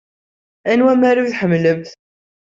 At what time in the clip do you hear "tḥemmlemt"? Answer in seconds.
1.31-1.89